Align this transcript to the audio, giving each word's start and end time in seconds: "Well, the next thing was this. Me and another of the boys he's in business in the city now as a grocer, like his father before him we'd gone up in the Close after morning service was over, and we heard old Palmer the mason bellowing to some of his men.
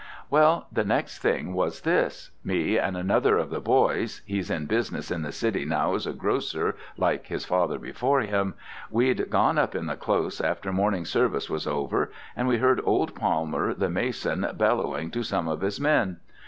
"Well, 0.31 0.65
the 0.71 0.83
next 0.83 1.19
thing 1.19 1.53
was 1.53 1.81
this. 1.81 2.31
Me 2.43 2.75
and 2.79 2.97
another 2.97 3.37
of 3.37 3.51
the 3.51 3.59
boys 3.59 4.23
he's 4.25 4.49
in 4.49 4.65
business 4.65 5.11
in 5.11 5.21
the 5.21 5.31
city 5.31 5.63
now 5.63 5.93
as 5.93 6.07
a 6.07 6.11
grocer, 6.13 6.75
like 6.97 7.27
his 7.27 7.45
father 7.45 7.77
before 7.77 8.21
him 8.21 8.55
we'd 8.89 9.29
gone 9.29 9.59
up 9.59 9.75
in 9.75 9.85
the 9.85 9.95
Close 9.95 10.41
after 10.41 10.73
morning 10.73 11.05
service 11.05 11.51
was 11.51 11.67
over, 11.67 12.11
and 12.35 12.47
we 12.47 12.57
heard 12.57 12.81
old 12.83 13.13
Palmer 13.13 13.75
the 13.75 13.91
mason 13.91 14.43
bellowing 14.57 15.11
to 15.11 15.21
some 15.21 15.47
of 15.47 15.61
his 15.61 15.79
men. 15.79 16.17